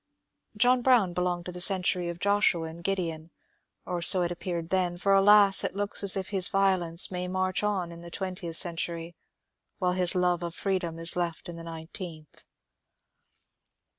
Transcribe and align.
John 0.57 0.81
Brown 0.81 1.13
belonged 1.13 1.45
to 1.45 1.51
the 1.51 1.61
century 1.61 2.09
of 2.09 2.19
Joshua 2.19 2.63
and 2.69 2.83
Gideon; 2.83 3.29
or 3.85 4.01
so 4.01 4.23
it 4.23 4.31
appeared 4.31 4.71
then,— 4.71 4.97
for 4.97 5.13
alas 5.13 5.63
I 5.63 5.67
it 5.67 5.75
looks 5.75 6.01
as 6.03 6.17
if 6.17 6.29
his 6.29 6.47
violence 6.47 7.11
may 7.11 7.27
march 7.27 7.61
on 7.61 7.91
in 7.91 8.01
the 8.01 8.09
twentieth 8.09 8.55
century 8.55 9.15
while 9.77 9.93
his 9.93 10.15
love 10.15 10.41
of 10.41 10.55
freedom 10.55 10.97
is 10.97 11.15
left 11.15 11.47
in 11.47 11.55
the 11.55 11.63
nineteenth. 11.63 12.45